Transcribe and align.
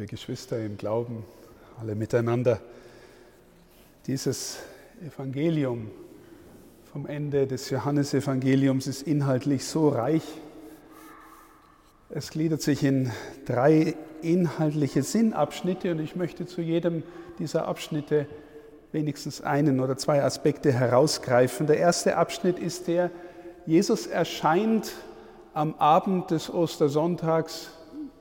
liebe 0.00 0.12
Geschwister 0.12 0.58
im 0.64 0.78
Glauben, 0.78 1.24
alle 1.78 1.94
miteinander. 1.94 2.58
Dieses 4.06 4.56
Evangelium 5.06 5.90
vom 6.90 7.06
Ende 7.06 7.46
des 7.46 7.68
Johannesevangeliums 7.68 8.86
ist 8.86 9.02
inhaltlich 9.02 9.66
so 9.66 9.90
reich. 9.90 10.22
Es 12.08 12.30
gliedert 12.30 12.62
sich 12.62 12.82
in 12.82 13.10
drei 13.44 13.94
inhaltliche 14.22 15.02
Sinnabschnitte 15.02 15.92
und 15.92 15.98
ich 15.98 16.16
möchte 16.16 16.46
zu 16.46 16.62
jedem 16.62 17.02
dieser 17.38 17.68
Abschnitte 17.68 18.24
wenigstens 18.92 19.42
einen 19.42 19.80
oder 19.80 19.98
zwei 19.98 20.24
Aspekte 20.24 20.72
herausgreifen. 20.72 21.66
Der 21.66 21.76
erste 21.76 22.16
Abschnitt 22.16 22.58
ist 22.58 22.88
der, 22.88 23.10
Jesus 23.66 24.06
erscheint 24.06 24.92
am 25.52 25.74
Abend 25.74 26.30
des 26.30 26.48
Ostersonntags 26.48 27.72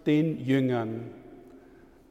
den 0.05 0.43
Jüngern. 0.43 1.18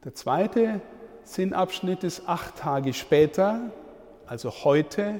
Der 0.05 0.15
zweite 0.15 0.79
Sinnabschnitt 1.23 2.05
ist 2.05 2.27
acht 2.27 2.57
Tage 2.57 2.93
später, 2.93 3.59
also 4.25 4.49
heute, 4.63 5.19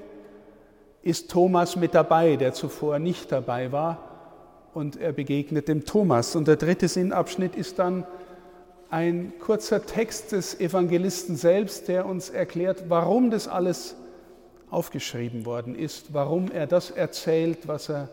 ist 1.02 1.30
Thomas 1.30 1.76
mit 1.76 1.94
dabei, 1.94 2.38
der 2.38 2.54
zuvor 2.54 2.98
nicht 2.98 3.32
dabei 3.32 3.74
war, 3.74 4.06
und 4.74 4.96
er 4.96 5.12
begegnet 5.12 5.68
dem 5.68 5.84
Thomas. 5.84 6.36
Und 6.36 6.48
der 6.48 6.56
dritte 6.56 6.88
Sinnabschnitt 6.88 7.56
ist 7.56 7.80
dann 7.80 8.06
ein 8.90 9.34
kurzer 9.40 9.86
Text 9.86 10.32
des 10.32 10.58
Evangelisten 10.60 11.36
selbst, 11.36 11.90
der 11.90 12.06
uns 12.06 12.30
erklärt, 12.30 12.86
warum 12.88 13.32
das 13.32 13.50
alles 13.50 13.96
aufgeschrieben 14.70 15.46
worden 15.46 15.76
ist, 15.76 16.14
warum 16.14 16.52
er 16.52 16.68
das 16.68 16.90
erzählt, 16.92 17.68
was 17.68 17.90
er 17.90 18.10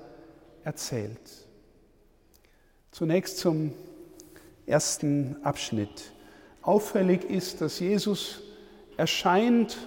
erzählt. 0.65 1.47
Zunächst 2.91 3.39
zum 3.39 3.73
ersten 4.67 5.37
Abschnitt. 5.45 6.13
Auffällig 6.67 7.23
ist, 7.23 7.61
dass 7.61 7.79
Jesus 7.79 8.43
erscheint 8.97 9.79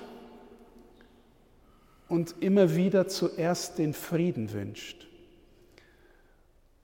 und 2.08 2.36
immer 2.40 2.74
wieder 2.74 3.10
zuerst 3.10 3.78
den 3.78 3.94
Frieden 3.94 4.54
wünscht. 4.54 5.08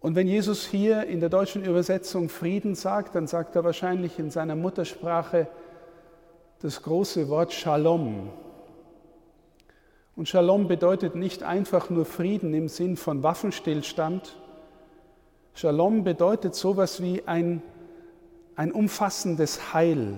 Und 0.02 0.16
wenn 0.16 0.28
Jesus 0.28 0.68
hier 0.68 1.06
in 1.06 1.22
der 1.22 1.30
deutschen 1.30 1.64
Übersetzung 1.64 2.28
Frieden 2.28 2.76
sagt, 2.76 3.16
dann 3.16 3.26
sagt 3.26 3.56
er 3.56 3.64
wahrscheinlich 3.64 4.20
in 4.20 4.32
seiner 4.32 4.58
Muttersprache 4.58 5.48
das 6.60 6.82
große 6.82 7.30
Wort 7.30 7.54
Shalom. 7.54 8.32
Und 10.18 10.28
Shalom 10.28 10.68
bedeutet 10.68 11.16
nicht 11.16 11.42
einfach 11.42 11.90
nur 11.90 12.04
Frieden 12.04 12.54
im 12.54 12.68
Sinn 12.68 12.98
von 12.98 13.24
Waffenstillstand. 13.24 14.36
Shalom 15.54 16.04
bedeutet 16.04 16.54
sowas 16.54 17.02
wie 17.02 17.24
ein 17.26 17.62
ein 18.56 18.72
umfassendes 18.72 19.74
Heil, 19.74 20.16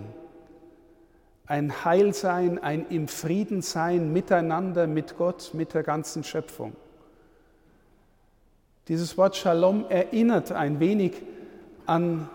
ein 1.45 1.85
Heilsein, 1.85 2.59
ein 2.59 2.85
im 2.89 3.07
Frieden 3.07 3.61
sein 3.61 4.11
miteinander, 4.11 4.85
mit 4.87 5.17
Gott, 5.17 5.51
mit 5.53 5.73
der 5.73 5.83
ganzen 5.83 6.23
Schöpfung. 6.23 6.75
Dieses 8.87 9.17
Wort 9.17 9.35
Shalom 9.35 9.85
erinnert 9.89 10.51
ein 10.51 10.79
wenig 10.79 11.13
an 11.85 12.29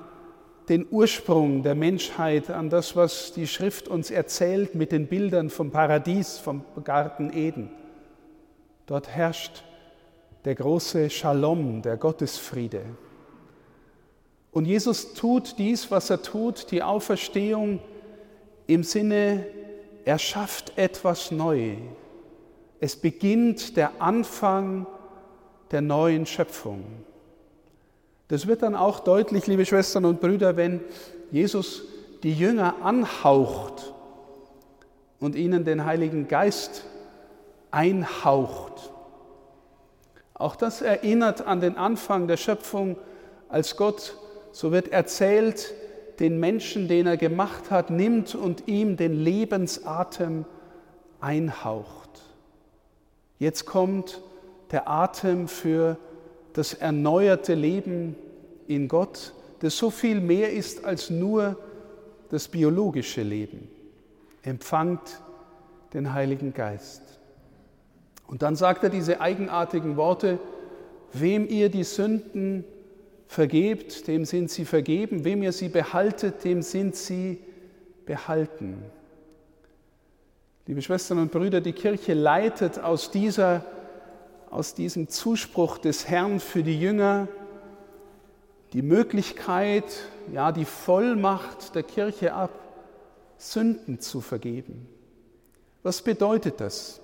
den 0.69 0.87
Ursprung 0.91 1.63
der 1.63 1.75
Menschheit, 1.75 2.51
an 2.51 2.71
das, 2.71 2.95
was 2.97 3.33
die 3.33 3.47
Schrift 3.47 3.89
uns 3.89 4.11
erzählt 4.11 4.75
mit 4.75 4.93
den 4.93 5.07
Bildern 5.07 5.51
vom 5.51 5.71
Paradies, 5.71 6.39
vom 6.39 6.65
Garten 6.85 7.33
Eden. 7.33 7.71
Dort 8.87 9.09
herrscht 9.09 9.65
der 10.45 10.55
große 10.55 11.11
Shalom, 11.11 11.83
der 11.83 11.97
Gottesfriede. 11.97 12.83
Und 14.53 14.67
Jesus 14.67 15.15
tut 15.15 15.59
dies, 15.59 15.91
was 15.91 16.11
er 16.11 16.23
tut, 16.23 16.71
die 16.71 16.83
Auferstehung 16.83 17.81
im 18.67 18.85
Sinne, 18.85 19.47
er 20.05 20.19
schafft 20.19 20.77
etwas 20.77 21.31
neu. 21.31 21.77
Es 22.79 22.97
beginnt 22.97 23.77
der 23.77 24.01
Anfang 24.01 24.87
der 25.71 25.81
neuen 25.81 26.27
Schöpfung. 26.27 26.85
Das 28.29 28.47
wird 28.47 28.63
dann 28.63 28.75
auch 28.75 29.01
deutlich, 29.01 29.47
liebe 29.47 29.65
Schwestern 29.65 30.05
und 30.05 30.21
Brüder, 30.21 30.57
wenn 30.57 30.81
Jesus 31.31 31.83
die 32.23 32.33
Jünger 32.33 32.77
anhaucht 32.83 33.95
und 35.19 35.35
ihnen 35.35 35.65
den 35.65 35.85
Heiligen 35.85 36.29
Geist 36.29 36.85
einhaucht. 37.71 38.91
Auch 40.35 40.57
das 40.57 40.83
erinnert 40.83 41.47
an 41.47 41.61
den 41.61 41.77
Anfang 41.77 42.27
der 42.27 42.37
Schöpfung, 42.37 42.97
als 43.49 43.77
Gott 43.77 44.17
so 44.53 44.71
wird 44.71 44.89
erzählt, 44.89 45.75
den 46.21 46.39
Menschen, 46.39 46.89
den 46.89 47.07
er 47.07 47.17
gemacht 47.17 47.71
hat, 47.71 47.91
nimmt 47.91 48.35
und 48.35 48.69
ihm 48.69 48.97
den 48.97 49.15
Lebensatem 49.15 50.45
einhaucht. 51.21 52.23
Jetzt 53.39 53.67
kommt 53.67 54.21
der 54.71 54.89
Atem 54.89 55.49
für 55.49 55.97
das 56.53 56.75
erneuerte 56.75 57.55
Leben 57.55 58.15
in 58.67 58.89
Gott, 58.89 59.33
das 59.61 59.77
so 59.77 59.91
viel 59.91 60.21
mehr 60.21 60.53
ist 60.53 60.85
als 60.85 61.11
nur 61.11 61.57
das 62.31 62.49
biologische 62.49 63.23
Leben. 63.23 63.69
Empfangt 64.43 65.21
den 65.95 66.13
Heiligen 66.13 66.53
Geist. 66.55 67.03
Und 68.27 68.43
dann 68.43 68.57
sagt 68.57 68.85
er 68.85 68.91
diese 68.91 69.21
eigenartigen 69.21 69.97
Worte, 69.97 70.39
wem 71.13 71.47
ihr 71.49 71.69
die 71.69 71.85
Sünden 71.85 72.65
vergebt, 73.33 74.07
dem 74.09 74.25
sind 74.25 74.51
sie 74.51 74.65
vergeben, 74.65 75.25
wem 75.25 75.43
ihr 75.43 75.53
sie 75.53 75.69
behaltet, 75.69 76.45
dem 76.45 76.63
sind 76.63 76.95
sie 76.95 77.39
behalten. 78.05 78.83
Liebe 80.67 80.83
Schwestern 80.83 81.19
und 81.19 81.33
Brüder, 81.33 81.61
die 81.61 81.73
Kirche 81.73 82.15
leitet 82.15 82.79
aus, 82.79 83.11
dieser, 83.11 83.65
aus 84.51 84.75
diesem 84.75 85.09
Zuspruch 85.09 85.79
des 85.79 86.09
Herrn 86.09 86.41
für 86.41 86.63
die 86.63 86.79
Jünger 86.79 87.27
die 88.73 88.83
Möglichkeit, 88.83 89.85
ja 90.33 90.53
die 90.53 90.65
Vollmacht 90.65 91.75
der 91.75 91.83
Kirche 91.83 92.33
ab, 92.33 92.51
Sünden 93.39 94.01
zu 94.01 94.21
vergeben. 94.21 94.87
Was 95.83 96.03
bedeutet 96.03 96.61
das? 96.61 97.01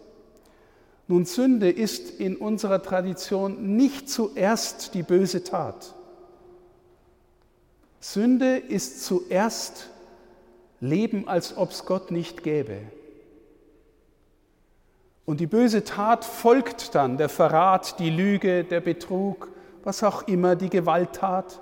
Nun, 1.08 1.24
Sünde 1.24 1.70
ist 1.70 2.20
in 2.20 2.36
unserer 2.36 2.82
Tradition 2.82 3.76
nicht 3.76 4.08
zuerst 4.08 4.94
die 4.94 5.02
böse 5.02 5.42
Tat. 5.42 5.94
Sünde 8.00 8.56
ist 8.56 9.04
zuerst 9.04 9.90
Leben, 10.80 11.26
als 11.28 11.56
ob 11.56 11.70
es 11.70 11.84
Gott 11.84 12.10
nicht 12.10 12.42
gäbe. 12.42 12.78
Und 15.24 15.40
die 15.40 15.46
böse 15.46 15.84
Tat 15.84 16.24
folgt 16.24 16.94
dann, 16.94 17.18
der 17.18 17.28
Verrat, 17.28 17.98
die 17.98 18.10
Lüge, 18.10 18.64
der 18.64 18.80
Betrug, 18.80 19.50
was 19.84 20.02
auch 20.02 20.26
immer, 20.26 20.56
die 20.56 20.70
Gewalttat, 20.70 21.60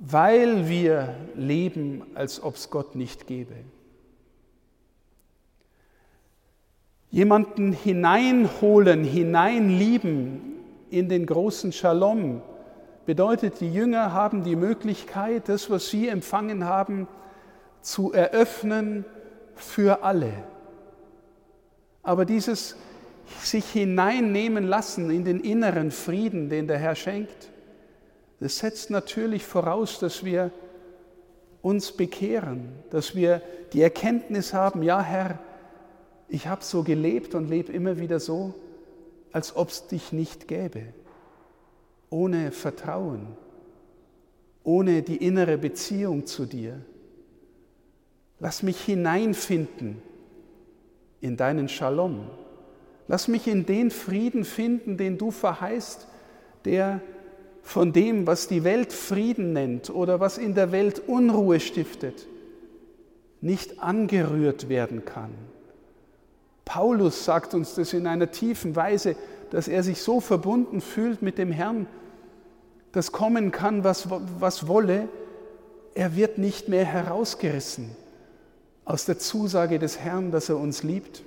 weil 0.00 0.68
wir 0.68 1.14
leben, 1.36 2.02
als 2.14 2.42
ob 2.42 2.56
es 2.56 2.70
Gott 2.70 2.94
nicht 2.94 3.26
gäbe. 3.26 3.54
Jemanden 7.10 7.72
hineinholen, 7.72 9.04
hineinlieben 9.04 10.56
in 10.90 11.08
den 11.08 11.26
großen 11.26 11.72
Shalom, 11.72 12.42
bedeutet, 13.08 13.62
die 13.62 13.72
Jünger 13.72 14.12
haben 14.12 14.44
die 14.44 14.54
Möglichkeit, 14.54 15.48
das, 15.48 15.70
was 15.70 15.88
sie 15.88 16.08
empfangen 16.08 16.66
haben, 16.66 17.08
zu 17.80 18.12
eröffnen 18.12 19.06
für 19.54 20.02
alle. 20.02 20.30
Aber 22.02 22.26
dieses 22.26 22.76
sich 23.40 23.64
hineinnehmen 23.64 24.64
lassen 24.64 25.08
in 25.08 25.24
den 25.24 25.40
inneren 25.40 25.90
Frieden, 25.90 26.50
den 26.50 26.66
der 26.66 26.76
Herr 26.76 26.96
schenkt, 26.96 27.48
das 28.40 28.58
setzt 28.58 28.90
natürlich 28.90 29.42
voraus, 29.42 29.98
dass 29.98 30.22
wir 30.22 30.50
uns 31.62 31.92
bekehren, 31.92 32.68
dass 32.90 33.14
wir 33.16 33.40
die 33.72 33.80
Erkenntnis 33.80 34.52
haben, 34.52 34.82
ja 34.82 35.00
Herr, 35.00 35.38
ich 36.28 36.46
habe 36.46 36.62
so 36.62 36.82
gelebt 36.82 37.34
und 37.34 37.48
lebe 37.48 37.72
immer 37.72 37.98
wieder 37.98 38.20
so, 38.20 38.52
als 39.32 39.56
ob 39.56 39.70
es 39.70 39.86
dich 39.86 40.12
nicht 40.12 40.46
gäbe 40.46 40.82
ohne 42.10 42.52
Vertrauen, 42.52 43.26
ohne 44.64 45.02
die 45.02 45.16
innere 45.16 45.58
Beziehung 45.58 46.26
zu 46.26 46.46
dir. 46.46 46.80
Lass 48.40 48.62
mich 48.62 48.80
hineinfinden 48.80 50.00
in 51.20 51.36
deinen 51.36 51.68
Shalom. 51.68 52.26
Lass 53.08 53.26
mich 53.28 53.46
in 53.46 53.66
den 53.66 53.90
Frieden 53.90 54.44
finden, 54.44 54.96
den 54.96 55.18
du 55.18 55.30
verheißt, 55.30 56.06
der 56.64 57.00
von 57.62 57.92
dem, 57.92 58.26
was 58.26 58.48
die 58.48 58.64
Welt 58.64 58.92
Frieden 58.92 59.52
nennt 59.52 59.90
oder 59.90 60.20
was 60.20 60.38
in 60.38 60.54
der 60.54 60.72
Welt 60.72 61.02
Unruhe 61.06 61.60
stiftet, 61.60 62.26
nicht 63.40 63.82
angerührt 63.82 64.68
werden 64.68 65.04
kann. 65.04 65.32
Paulus 66.64 67.24
sagt 67.24 67.54
uns 67.54 67.74
das 67.74 67.92
in 67.92 68.06
einer 68.06 68.30
tiefen 68.30 68.76
Weise, 68.76 69.16
dass 69.50 69.68
er 69.68 69.82
sich 69.82 70.02
so 70.02 70.20
verbunden 70.20 70.80
fühlt 70.80 71.22
mit 71.22 71.38
dem 71.38 71.52
Herrn, 71.52 71.86
dass 72.92 73.12
kommen 73.12 73.50
kann, 73.50 73.84
was, 73.84 74.08
was 74.10 74.66
wolle. 74.66 75.08
er 75.94 76.16
wird 76.16 76.38
nicht 76.38 76.68
mehr 76.68 76.84
herausgerissen 76.84 77.90
aus 78.84 79.04
der 79.04 79.18
Zusage 79.18 79.78
des 79.78 79.98
Herrn, 79.98 80.30
dass 80.30 80.48
er 80.48 80.56
uns 80.56 80.82
liebt, 80.82 81.22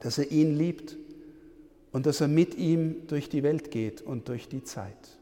dass 0.00 0.18
er 0.18 0.30
ihn 0.32 0.56
liebt 0.56 0.96
und 1.92 2.06
dass 2.06 2.20
er 2.20 2.28
mit 2.28 2.56
ihm 2.56 3.06
durch 3.06 3.28
die 3.28 3.42
Welt 3.42 3.70
geht 3.70 4.02
und 4.02 4.28
durch 4.28 4.48
die 4.48 4.64
Zeit. 4.64 5.18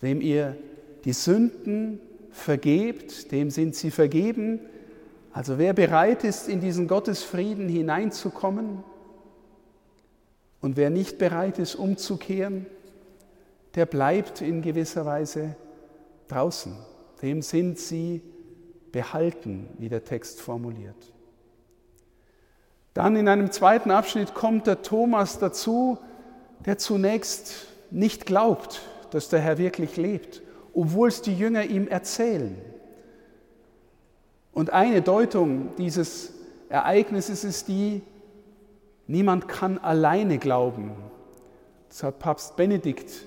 Wem 0.00 0.20
ihr 0.20 0.56
die 1.04 1.12
Sünden 1.12 2.00
vergebt, 2.30 3.30
dem 3.32 3.50
sind 3.50 3.74
sie 3.74 3.90
vergeben. 3.90 4.60
Also 5.32 5.58
wer 5.58 5.74
bereit 5.74 6.24
ist, 6.24 6.48
in 6.48 6.60
diesen 6.60 6.88
Gottesfrieden 6.88 7.68
hineinzukommen 7.68 8.82
und 10.62 10.76
wer 10.76 10.88
nicht 10.88 11.18
bereit 11.18 11.58
ist, 11.58 11.74
umzukehren, 11.74 12.66
der 13.74 13.84
bleibt 13.84 14.40
in 14.40 14.62
gewisser 14.62 15.04
Weise 15.04 15.56
draußen. 16.28 16.74
Dem 17.20 17.42
sind 17.42 17.78
sie 17.78 18.22
behalten, 18.92 19.68
wie 19.78 19.88
der 19.88 20.04
Text 20.04 20.40
formuliert. 20.40 21.12
Dann 22.94 23.16
in 23.16 23.28
einem 23.28 23.50
zweiten 23.50 23.90
Abschnitt 23.90 24.34
kommt 24.34 24.66
der 24.66 24.82
Thomas 24.82 25.38
dazu, 25.38 25.98
der 26.64 26.78
zunächst 26.78 27.66
nicht 27.90 28.26
glaubt, 28.26 28.82
dass 29.10 29.28
der 29.28 29.40
Herr 29.40 29.58
wirklich 29.58 29.96
lebt, 29.96 30.42
obwohl 30.74 31.08
es 31.08 31.22
die 31.22 31.36
Jünger 31.36 31.64
ihm 31.64 31.88
erzählen. 31.88 32.56
Und 34.52 34.70
eine 34.70 35.02
Deutung 35.02 35.74
dieses 35.76 36.34
Ereignisses 36.68 37.44
ist 37.44 37.68
die, 37.68 38.02
niemand 39.12 39.46
kann 39.46 39.76
alleine 39.78 40.38
glauben. 40.38 40.92
Das 41.90 42.02
hat 42.02 42.18
Papst 42.18 42.56
Benedikt 42.56 43.26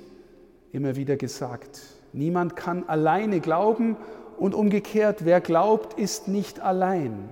immer 0.72 0.96
wieder 0.96 1.16
gesagt. 1.16 1.80
Niemand 2.12 2.56
kann 2.56 2.90
alleine 2.90 3.40
glauben 3.40 3.96
und 4.38 4.56
umgekehrt, 4.56 5.26
wer 5.26 5.40
glaubt, 5.42 5.94
ist 6.00 6.28
nicht 6.28 6.60
allein. 6.60 7.30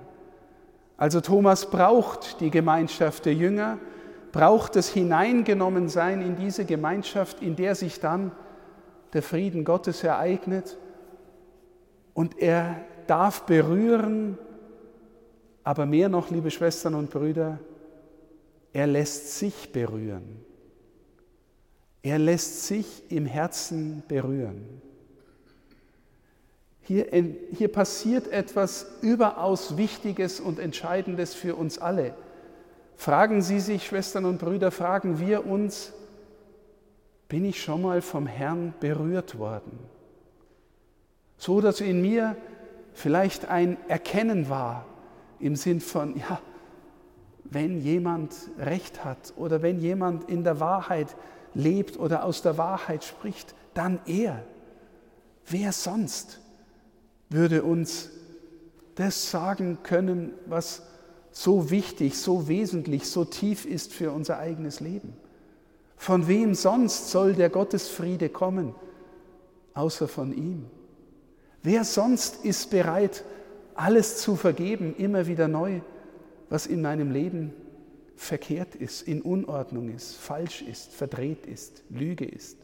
Also 0.96 1.20
Thomas 1.20 1.68
braucht 1.68 2.40
die 2.40 2.50
Gemeinschaft 2.50 3.24
der 3.24 3.34
Jünger, 3.34 3.78
braucht 4.30 4.76
das 4.76 4.88
Hineingenommensein 4.88 6.22
in 6.22 6.36
diese 6.36 6.64
Gemeinschaft, 6.64 7.42
in 7.42 7.56
der 7.56 7.74
sich 7.74 7.98
dann 7.98 8.30
der 9.14 9.22
Frieden 9.22 9.64
Gottes 9.64 10.04
ereignet 10.04 10.76
und 12.14 12.38
er 12.38 12.76
darf 13.08 13.42
berühren, 13.42 14.38
aber 15.64 15.86
mehr 15.86 16.08
noch, 16.08 16.30
liebe 16.30 16.52
Schwestern 16.52 16.94
und 16.94 17.10
Brüder, 17.10 17.58
er 18.74 18.88
lässt 18.88 19.38
sich 19.38 19.72
berühren. 19.72 20.44
Er 22.02 22.18
lässt 22.18 22.66
sich 22.66 23.04
im 23.08 23.24
Herzen 23.24 24.02
berühren. 24.08 24.82
Hier, 26.82 27.06
hier 27.56 27.68
passiert 27.68 28.28
etwas 28.28 28.98
überaus 29.00 29.78
Wichtiges 29.78 30.40
und 30.40 30.58
Entscheidendes 30.58 31.34
für 31.34 31.54
uns 31.54 31.78
alle. 31.78 32.14
Fragen 32.96 33.40
Sie 33.40 33.60
sich, 33.60 33.86
Schwestern 33.86 34.26
und 34.26 34.38
Brüder, 34.38 34.70
fragen 34.70 35.18
wir 35.18 35.46
uns, 35.46 35.92
bin 37.28 37.44
ich 37.44 37.62
schon 37.62 37.80
mal 37.80 38.02
vom 38.02 38.26
Herrn 38.26 38.74
berührt 38.80 39.38
worden? 39.38 39.78
So 41.38 41.60
dass 41.60 41.80
in 41.80 42.02
mir 42.02 42.36
vielleicht 42.92 43.46
ein 43.48 43.76
Erkennen 43.88 44.48
war 44.50 44.84
im 45.38 45.56
Sinn 45.56 45.80
von, 45.80 46.18
ja, 46.18 46.40
wenn 47.44 47.80
jemand 47.80 48.34
Recht 48.58 49.04
hat 49.04 49.32
oder 49.36 49.62
wenn 49.62 49.80
jemand 49.80 50.28
in 50.28 50.44
der 50.44 50.60
Wahrheit 50.60 51.14
lebt 51.54 51.98
oder 51.98 52.24
aus 52.24 52.42
der 52.42 52.58
Wahrheit 52.58 53.04
spricht, 53.04 53.54
dann 53.74 54.00
er. 54.06 54.42
Wer 55.46 55.72
sonst? 55.72 56.40
würde 57.34 57.62
uns 57.62 58.10
das 58.94 59.30
sagen 59.30 59.78
können, 59.82 60.32
was 60.46 60.82
so 61.32 61.70
wichtig, 61.70 62.16
so 62.16 62.46
wesentlich, 62.48 63.10
so 63.10 63.24
tief 63.24 63.66
ist 63.66 63.92
für 63.92 64.12
unser 64.12 64.38
eigenes 64.38 64.80
Leben. 64.80 65.14
Von 65.96 66.28
wem 66.28 66.54
sonst 66.54 67.10
soll 67.10 67.34
der 67.34 67.50
Gottesfriede 67.50 68.28
kommen, 68.28 68.74
außer 69.74 70.06
von 70.06 70.32
ihm? 70.32 70.66
Wer 71.62 71.84
sonst 71.84 72.44
ist 72.44 72.70
bereit, 72.70 73.24
alles 73.74 74.18
zu 74.18 74.36
vergeben, 74.36 74.94
immer 74.96 75.26
wieder 75.26 75.48
neu, 75.48 75.80
was 76.54 76.66
in 76.66 76.82
meinem 76.82 77.10
Leben 77.10 77.52
verkehrt 78.14 78.76
ist, 78.76 79.02
in 79.02 79.22
Unordnung 79.22 79.92
ist, 79.92 80.14
falsch 80.14 80.62
ist, 80.62 80.92
verdreht 80.92 81.46
ist, 81.46 81.82
Lüge 81.90 82.24
ist? 82.24 82.56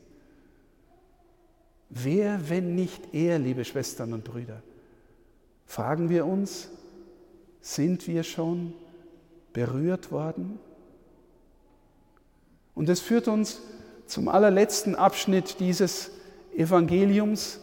Wer, 1.89 2.49
wenn 2.49 2.77
nicht 2.77 3.13
er, 3.13 3.41
liebe 3.41 3.65
Schwestern 3.65 4.13
und 4.13 4.23
Brüder? 4.23 4.63
Fragen 5.67 6.09
wir 6.09 6.25
uns, 6.25 6.69
sind 7.61 8.07
wir 8.07 8.23
schon 8.23 8.75
berührt 9.53 10.13
worden? 10.13 10.61
Und 12.77 12.89
es 12.89 13.01
führt 13.01 13.27
uns 13.27 13.61
zum 14.07 14.29
allerletzten 14.29 14.95
Abschnitt 14.95 15.59
dieses 15.59 16.13
Evangeliums, 16.57 17.59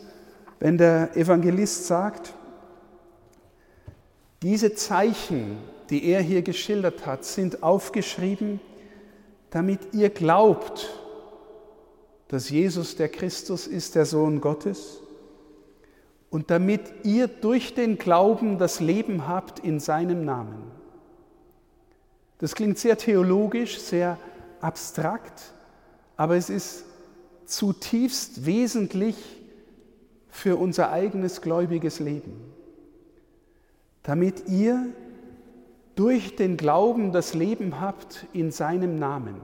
wenn 0.60 0.78
der 0.78 1.16
Evangelist 1.16 1.88
sagt, 1.88 2.34
diese 4.42 4.76
Zeichen, 4.76 5.58
die 5.90 6.06
er 6.06 6.22
hier 6.22 6.42
geschildert 6.42 7.06
hat, 7.06 7.26
sind 7.26 7.64
aufgeschrieben, 7.64 8.60
damit 9.50 9.94
ihr 9.94 10.10
glaubt, 10.10 10.90
dass 12.28 12.50
Jesus 12.50 12.96
der 12.96 13.10
Christus 13.10 13.68
ist, 13.68 13.96
der 13.96 14.06
Sohn 14.06 14.42
Gottes, 14.42 15.00
und 16.30 16.52
damit 16.52 16.82
ihr 17.04 17.28
durch 17.28 17.74
den 17.74 17.98
Glauben 17.98 18.58
das 18.58 18.82
Leben 18.82 19.28
habt 19.28 19.60
in 19.60 19.80
seinem 19.80 20.26
Namen. 20.26 20.72
Das 22.40 22.54
klingt 22.54 22.78
sehr 22.78 22.98
theologisch, 22.98 23.80
sehr 23.80 24.18
abstrakt, 24.60 25.54
aber 26.18 26.36
es 26.36 26.50
ist 26.50 26.84
zutiefst 27.46 28.46
wesentlich 28.46 29.16
für 30.30 30.58
unser 30.58 30.92
eigenes 30.92 31.42
gläubiges 31.42 32.00
Leben. 32.00 32.54
Damit 34.04 34.48
ihr 34.50 34.88
durch 35.98 36.36
den 36.36 36.58
Glauben 36.58 37.12
das 37.12 37.34
Leben 37.34 37.82
habt 37.82 38.28
in 38.32 38.52
seinem 38.52 39.00
Namen. 39.00 39.36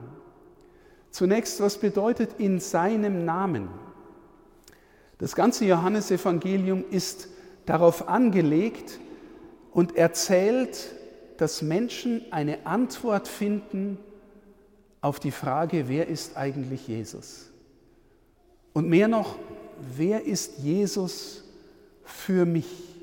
Zunächst, 1.10 1.60
was 1.60 1.78
bedeutet 1.78 2.30
in 2.38 2.60
seinem 2.60 3.24
Namen? 3.24 3.68
Das 5.18 5.34
ganze 5.34 5.64
Johannesevangelium 5.64 6.84
ist 6.90 7.28
darauf 7.66 8.08
angelegt 8.08 9.00
und 9.72 9.96
erzählt, 9.96 10.94
dass 11.38 11.60
Menschen 11.60 12.22
eine 12.30 12.66
Antwort 12.66 13.26
finden 13.26 13.98
auf 15.00 15.18
die 15.18 15.32
Frage, 15.32 15.88
wer 15.88 16.06
ist 16.06 16.36
eigentlich 16.36 16.86
Jesus? 16.86 17.50
Und 18.72 18.88
mehr 18.88 19.08
noch, 19.08 19.36
wer 19.96 20.24
ist 20.24 20.58
Jesus 20.58 21.42
für 22.04 22.46
mich? 22.46 22.93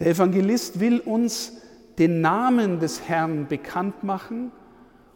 Der 0.00 0.08
Evangelist 0.08 0.80
will 0.80 0.98
uns 1.00 1.52
den 1.98 2.22
Namen 2.22 2.80
des 2.80 3.06
Herrn 3.06 3.46
bekannt 3.46 4.02
machen, 4.02 4.50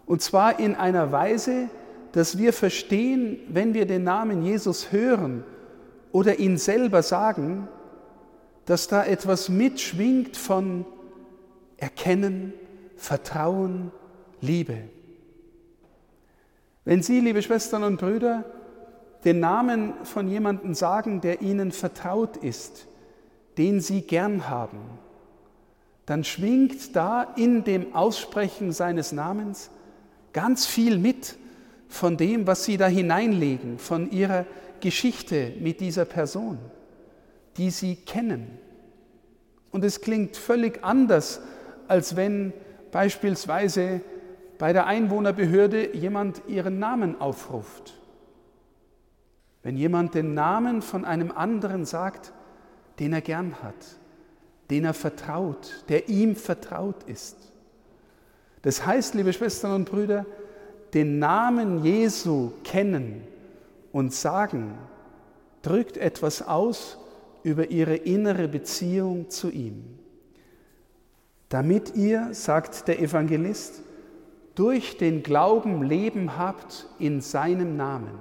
und 0.07 0.21
zwar 0.21 0.61
in 0.61 0.75
einer 0.75 1.11
Weise, 1.12 1.71
dass 2.12 2.37
wir 2.37 2.53
verstehen, 2.53 3.38
wenn 3.49 3.73
wir 3.73 3.87
den 3.87 4.05
Namen 4.05 4.43
Jesus 4.43 4.93
hören 4.93 5.43
oder 6.12 6.38
ihn 6.38 6.59
selber 6.59 7.03
sagen, 7.03 7.67
dass 8.67 8.87
da 8.87 9.05
etwas 9.05 9.49
mitschwingt 9.49 10.37
von 10.37 10.85
Erkennen, 11.79 12.53
Vertrauen, 12.97 13.91
Liebe. 14.41 14.76
Wenn 16.85 17.03
Sie, 17.03 17.21
liebe 17.21 17.41
Schwestern 17.43 17.83
und 17.83 17.99
Brüder, 17.99 18.45
den 19.25 19.41
Namen 19.41 19.95
von 20.05 20.29
jemandem 20.29 20.75
sagen, 20.75 21.23
der 21.23 21.41
Ihnen 21.41 21.73
vertraut 21.73 22.37
ist, 22.37 22.87
den 23.58 23.80
Sie 23.80 24.02
gern 24.02 24.49
haben, 24.49 24.78
dann 26.06 26.25
schwingt 26.25 26.94
da 26.94 27.23
in 27.37 27.64
dem 27.64 27.94
Aussprechen 27.94 28.73
seines 28.73 29.12
Namens 29.12 29.70
ganz 30.32 30.66
viel 30.66 30.99
mit 30.99 31.37
von 31.88 32.16
dem, 32.16 32.46
was 32.46 32.64
sie 32.64 32.76
da 32.76 32.87
hineinlegen, 32.87 33.78
von 33.78 34.11
ihrer 34.11 34.44
Geschichte 34.80 35.54
mit 35.61 35.80
dieser 35.80 36.04
Person, 36.04 36.58
die 37.56 37.70
sie 37.70 37.96
kennen. 37.96 38.58
Und 39.70 39.84
es 39.84 40.00
klingt 40.00 40.37
völlig 40.37 40.84
anders, 40.84 41.40
als 41.88 42.16
wenn 42.16 42.52
beispielsweise 42.90 44.02
bei 44.58 44.73
der 44.73 44.87
Einwohnerbehörde 44.87 45.96
jemand 45.96 46.42
ihren 46.49 46.78
Namen 46.78 47.20
aufruft. 47.20 47.94
Wenn 49.62 49.76
jemand 49.76 50.14
den 50.14 50.34
Namen 50.34 50.82
von 50.82 51.04
einem 51.04 51.30
anderen 51.30 51.87
sagt, 51.87 52.34
den 52.99 53.13
er 53.13 53.21
gern 53.21 53.63
hat, 53.63 53.75
den 54.71 54.85
er 54.85 54.95
vertraut, 54.95 55.85
der 55.89 56.09
ihm 56.09 56.37
vertraut 56.37 57.03
ist. 57.05 57.37
Das 58.63 58.87
heißt, 58.87 59.15
liebe 59.15 59.33
Schwestern 59.33 59.73
und 59.73 59.91
Brüder, 59.91 60.25
den 60.95 61.19
Namen 61.19 61.85
Jesu 61.85 62.53
kennen 62.63 63.23
und 63.93 64.15
sagen, 64.15 64.79
drückt 65.63 65.97
etwas 65.97 66.47
aus 66.47 66.99
über 67.43 67.71
ihre 67.71 67.97
innere 67.97 68.49
Beziehung 68.49 69.29
zu 69.29 69.51
ihm. 69.51 69.85
Damit 71.49 71.95
ihr, 71.95 72.29
sagt 72.33 72.89
der 72.89 73.01
Evangelist, 73.01 73.83
durch 74.55 74.97
den 74.97 75.23
Glauben 75.23 75.83
Leben 75.83 76.39
habt 76.39 76.87
in 76.99 77.21
seinem 77.21 77.77
Namen. 77.77 78.19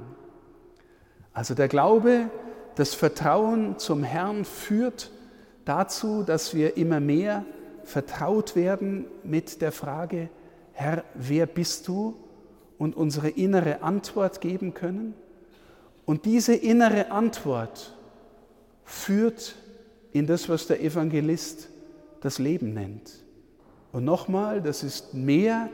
Also 1.32 1.54
der 1.54 1.68
Glaube, 1.68 2.30
das 2.76 2.94
Vertrauen 2.94 3.78
zum 3.78 4.04
Herrn 4.04 4.46
führt 4.46 5.12
dazu, 5.66 6.24
dass 6.24 6.54
wir 6.54 6.78
immer 6.78 7.00
mehr 7.00 7.46
vertraut 7.84 8.56
werden 8.56 9.06
mit 9.24 9.62
der 9.62 9.72
Frage, 9.72 10.30
Herr, 10.74 11.04
wer 11.14 11.46
bist 11.46 11.88
du? 11.88 12.16
Und 12.80 12.98
unsere 12.98 13.30
innere 13.30 13.82
Antwort 13.82 14.42
geben 14.42 14.74
können. 14.74 15.14
Und 16.06 16.26
diese 16.26 16.54
innere 16.54 17.12
Antwort 17.12 17.96
führt 18.84 19.56
in 20.12 20.28
das, 20.28 20.50
was 20.50 20.68
der 20.68 20.82
Evangelist 20.82 21.70
das 22.20 22.40
Leben 22.40 22.74
nennt. 22.74 23.24
Und 23.92 24.04
nochmal, 24.04 24.62
das 24.62 24.84
ist 24.84 25.14
mehr 25.14 25.70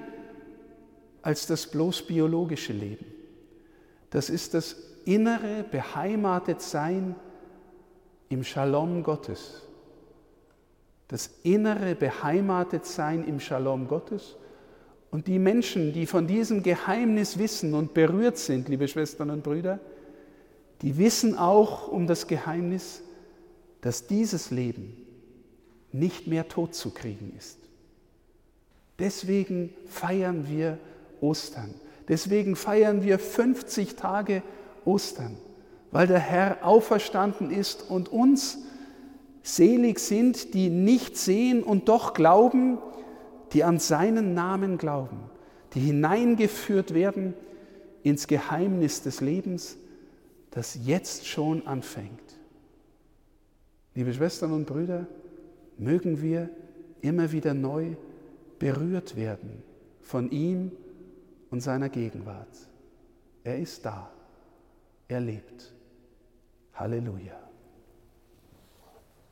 als 1.22 1.48
das 1.48 1.68
bloß 1.68 2.03
biologische 2.03 2.74
Leben. 2.74 3.06
Das 4.10 4.29
ist 4.29 4.53
das 4.53 4.75
innere 5.09 5.63
Beheimatetsein 5.63 7.15
im 8.29 8.43
Shalom 8.43 9.01
Gottes. 9.01 9.63
Das 11.07 11.31
innere 11.41 11.95
Beheimatetsein 11.95 13.23
im 13.23 13.39
Shalom 13.39 13.87
Gottes. 13.87 14.35
Und 15.09 15.25
die 15.25 15.39
Menschen, 15.39 15.93
die 15.93 16.05
von 16.05 16.27
diesem 16.27 16.61
Geheimnis 16.61 17.39
wissen 17.39 17.73
und 17.73 17.95
berührt 17.95 18.37
sind, 18.37 18.69
liebe 18.69 18.87
Schwestern 18.87 19.31
und 19.31 19.41
Brüder, 19.41 19.79
die 20.83 20.99
wissen 20.99 21.35
auch 21.35 21.87
um 21.87 22.05
das 22.05 22.27
Geheimnis, 22.27 23.01
dass 23.81 24.05
dieses 24.05 24.51
Leben 24.51 24.95
nicht 25.91 26.27
mehr 26.27 26.47
tot 26.47 26.75
zu 26.75 26.91
kriegen 26.91 27.33
ist. 27.35 27.57
Deswegen 28.99 29.73
feiern 29.87 30.47
wir 30.47 30.77
Ostern. 31.19 31.73
Deswegen 32.07 32.55
feiern 32.55 33.03
wir 33.03 33.17
50 33.17 33.95
Tage 33.95 34.43
Ostern, 34.89 35.38
weil 35.91 36.08
der 36.08 36.19
Herr 36.19 36.65
auferstanden 36.65 37.51
ist 37.51 37.89
und 37.89 38.10
uns 38.10 38.60
selig 39.43 40.00
sind, 40.00 40.53
die 40.53 40.69
nicht 40.69 41.17
sehen 41.17 41.63
und 41.63 41.89
doch 41.89 42.13
glauben, 42.13 42.77
die 43.53 43.63
an 43.63 43.79
seinen 43.79 44.34
Namen 44.34 44.77
glauben, 44.77 45.19
die 45.74 45.79
hineingeführt 45.79 46.93
werden 46.93 47.34
ins 48.03 48.27
Geheimnis 48.27 49.01
des 49.01 49.22
Lebens, 49.22 49.77
das 50.51 50.79
jetzt 50.84 51.27
schon 51.27 51.65
anfängt. 51.67 52.10
Liebe 53.96 54.13
Schwestern 54.13 54.53
und 54.53 54.65
Brüder, 54.65 55.08
mögen 55.77 56.22
wir 56.22 56.50
immer 57.01 57.31
wieder 57.31 57.53
neu 57.53 57.96
berührt 58.60 59.15
werden 59.15 59.63
von 60.01 60.29
ihm 60.31 60.72
und 61.50 61.62
seiner 61.62 61.89
Gegenwart. 61.89 62.48
Er 63.43 63.60
ist 63.60 63.86
da. 63.86 64.12
Er 65.09 65.19
lebt. 65.19 65.73
Halleluja. 66.75 67.49